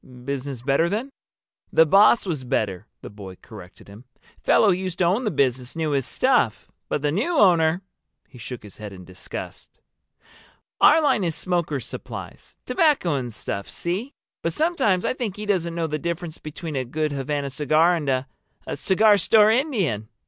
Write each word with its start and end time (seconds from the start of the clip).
"Business 0.25 0.63
better 0.63 0.89
then?" 0.89 1.11
"The 1.71 1.85
boss 1.85 2.25
was 2.25 2.43
better," 2.43 2.87
the 3.03 3.09
boy 3.11 3.35
corrected 3.39 3.87
him. 3.87 4.05
"Fellow 4.41 4.69
who 4.69 4.73
used 4.73 4.97
to 4.97 5.03
own 5.03 5.25
the 5.25 5.29
business 5.29 5.75
knew 5.75 5.91
his 5.91 6.07
stuff. 6.07 6.71
But 6.89 7.03
the 7.03 7.11
new 7.11 7.37
owner—!" 7.37 7.83
He 8.27 8.39
shook 8.39 8.63
his 8.63 8.77
head 8.77 8.93
in 8.93 9.05
disgust. 9.05 9.69
"Our 10.79 11.03
line 11.03 11.23
is 11.23 11.35
smokers' 11.35 11.85
supplies—tobacco 11.85 13.13
and 13.13 13.31
stuff, 13.31 13.69
see? 13.69 14.15
But 14.41 14.53
sometimes 14.53 15.05
I 15.05 15.13
think 15.13 15.35
he 15.35 15.45
doesn't 15.45 15.75
know 15.75 15.85
the 15.85 15.99
difference 15.99 16.39
between 16.39 16.75
a 16.75 16.83
good 16.83 17.11
Havana 17.11 17.51
cigar 17.51 17.95
and 17.95 18.09
a—a 18.09 18.75
cigar 18.77 19.17
store 19.17 19.51
Indian." 19.51 20.07